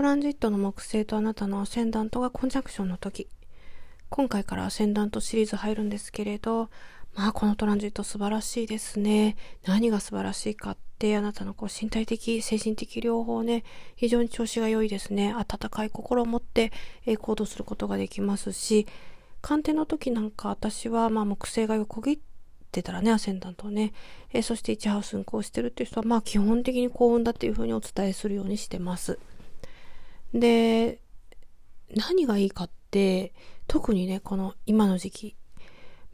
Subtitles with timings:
[0.00, 3.28] トランジットの木星とあなたのアセンダントがコンジャンクションの時、
[4.08, 6.70] 今回からアセンダントシリーズ入るんですけれど、
[7.14, 9.36] まあこのトランジット素晴らしいですね。
[9.66, 13.62] 何が素晴らしいかって、あなたのこう身体的、精神的両方ね、
[13.94, 15.34] 非常に調子が良いですね。
[15.34, 16.72] 温かい心を持って、
[17.04, 18.86] え行動することができますし、
[19.42, 22.18] 鑑定の時なんか私はまあ木星が横切っ
[22.72, 23.92] てたらね、アセンダントをね、
[24.32, 29.18] えそして1ハウス運行してるっていう人はまあ基本的に幸運だっていうふうにお伝えするようにしてます。
[30.34, 31.00] で、
[31.94, 33.32] 何がいいかって、
[33.66, 35.36] 特にね、この今の時期、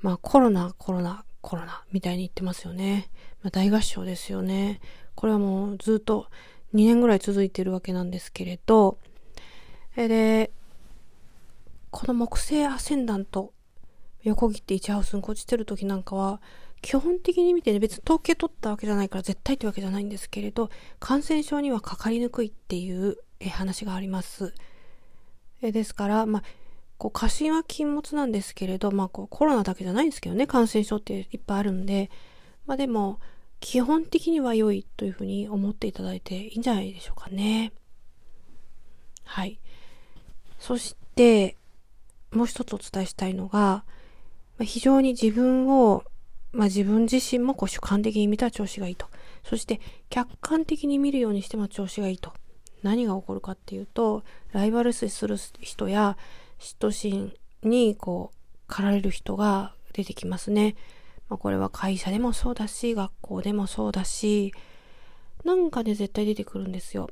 [0.00, 3.10] まあコロナ、コロナ、コロナみたいに言ってますよね。
[3.42, 4.80] まあ、大合唱ですよね。
[5.14, 6.26] これはもうずっと
[6.74, 8.98] 2年ぐらい続いてるわけなんですけれど、
[9.94, 10.50] で、
[11.90, 13.52] この木星アセンダント、
[14.22, 16.40] 横切って1ハウスに落ちてる時なんかは、
[16.82, 24.54] 基本的に見てね、別に統計取ったわけじゃないから絶対ってわけじゃないんですけれど、感染症にはかかりにくいっていうえ話があります。
[25.62, 26.42] えですから、まあ、
[26.98, 32.10] こう、過信は禁物なんですけれど、まあ、こう、コロナだけじゃないんですけどね、感染症っていっぱいあるんで、
[32.66, 33.20] まあでも、
[33.60, 37.72] 基本的には良いというふうに思っていただいていいんじゃないでしょうかね。
[39.24, 39.58] はい。
[40.58, 41.56] そして、
[42.32, 43.84] もう一つお伝えしたいのが、ま
[44.62, 46.04] あ、非常に自分を、
[46.52, 49.06] まあ自分自身もこう主観的に見た調子がいいと。
[49.44, 52.32] そして客観的に見るようにしても調子がいいと。
[52.86, 56.16] 何が起こるかっていうと、ライバル視する人や
[56.58, 58.36] 嫉妬心にこう、
[58.68, 60.76] 駆られる人が出てきますね。
[61.28, 64.52] まあ、これは会社でもそうだし、学校でもそうだし、
[65.44, 67.10] なんかで絶対出てくるんですよ。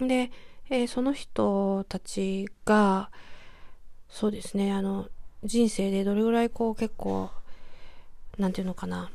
[0.00, 0.30] で、
[0.70, 3.10] えー、その人たちが、
[4.08, 5.08] そうですね、あの、
[5.42, 7.30] 人生でどれぐらいこう結構、
[8.38, 9.10] なんていうのかな、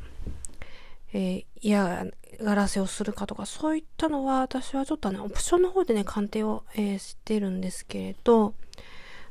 [1.14, 2.06] えー、嫌
[2.42, 8.54] がらせをするかとか、そういったのは私はちょっとね、オプションの方でね、鑑定を、えー、してるんですけれど、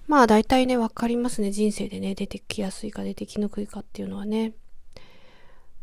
[0.06, 1.50] まあ大体ね、わかりますね。
[1.50, 4.52] 人生でね、出てきやすいか出てきにくいかっていうのはね。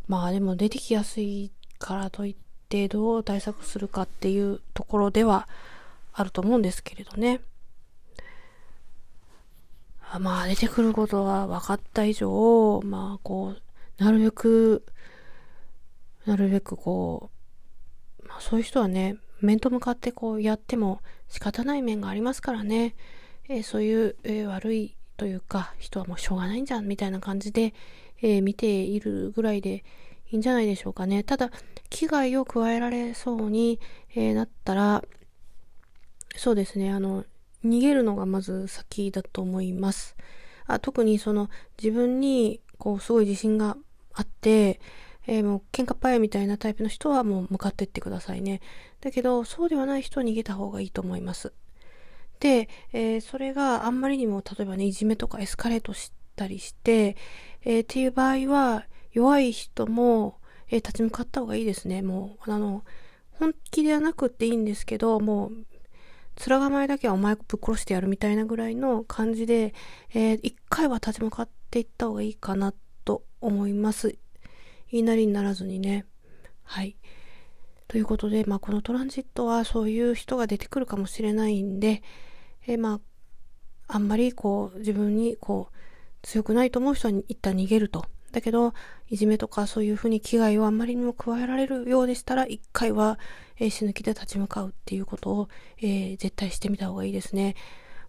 [0.07, 2.35] まあでも出てきやすいからといっ
[2.69, 5.47] てどう対策するかっていうところでは
[6.13, 7.41] あると思うんですけれどね。
[10.19, 14.85] まあ出てくることが分かった以上、まあこう、なるべく
[16.25, 17.31] なるべくこ
[18.19, 22.95] う、まあ、そういう人はね、面と向かってこうやっても仕方ない面がありますからね、
[23.49, 27.73] えー、そういう、えー、悪いというか、人はもうしょうがないんじゃんみたいな感じで、
[28.21, 29.83] えー、見ているぐらいで
[30.29, 31.23] いいんじゃないでしょうかね。
[31.23, 31.51] ただ、
[31.89, 33.79] 危害を加えられそうに、
[34.15, 35.03] えなったら、
[36.35, 37.25] そうですね、あの、
[37.65, 40.15] 逃げるのがまず先だと思います。
[40.67, 41.49] あ特にその
[41.81, 43.77] 自分にこうすごい自信が
[44.13, 44.79] あって、
[45.27, 48.61] えー、もう喧嘩っ早いみたいなタイプの人はもう向かってってくださいね。
[49.01, 51.53] だけど、そうではない人は逃げた方がいいと思います。
[52.39, 57.15] で、えー、それがあんまりにも、例えばね、いじめとかエスカレートしたりして、
[57.63, 60.39] えー、っていう場合は、弱い人も、
[60.69, 62.01] え立ち向かった方がいいですね。
[62.01, 62.83] もう、あの、
[63.33, 65.65] 本気ではなくっていいんですけど、もう、
[66.37, 69.73] 面構えだけはお前ぶっ殺してやるみたいなぐらいの感じで、
[70.13, 74.15] えー、一回は立ち向かっていった方がいいかなと思います。
[74.91, 76.05] 言いなりにならずにね。
[76.63, 76.97] はい。
[77.87, 82.03] ということで、まあ、このトランジットはそういう人が出てくるかもしれないんで、
[82.67, 85.75] え、まあ、あんまりこう、自分にこう、
[86.21, 88.05] 強くないと思う人は一旦逃げると。
[88.31, 88.73] だけど、
[89.09, 93.19] いじめとかそういうふうに危害をあんまりにも加えられるようでしたら、一回は、
[93.59, 95.49] え、死ぬ気で立ち向かうっていうことを、
[95.79, 97.55] えー、絶対してみた方がいいですね。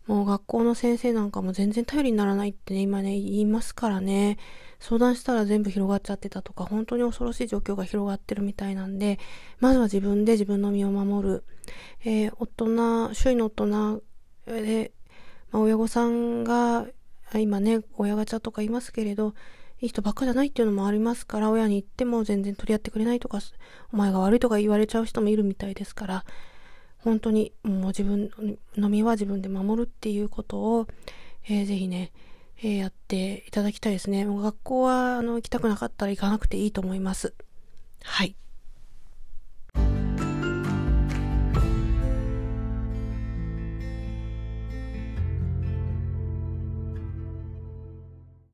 [0.07, 4.39] もう学校の先生なんかも全然頼りにならないってね、今ね、言いますからね。
[4.81, 9.21] 相談したら全部広がっちゃってたとか、本当に恐ろしい状況が広がってるみたいなんで、
[9.61, 11.45] まずは自分で自分の身を守る。
[12.05, 14.03] えー、大人、周囲の大人
[14.47, 14.93] で、
[15.53, 16.87] まあ、親御さんが、
[17.35, 19.35] 今ね、親ガチャとか言いますけれど、
[19.81, 23.39] いい人ばっかじゃないっていうのもありますから、親に言っても全然取り合ってくれないとか、
[23.93, 26.25] お前が悪いとか言われちゃう人もいるみたいですから、
[27.05, 28.31] 本当にもう自分
[28.77, 30.87] の身は自分で守るっていうことを、
[31.49, 32.13] えー、ぜひね、
[32.59, 34.25] えー、やっていただきたいですね。
[34.25, 37.35] もう学校はあの行きたくなかったら行かなくていいと思います。
[38.03, 38.37] はい。